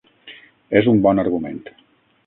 [0.81, 1.65] És un bon argument.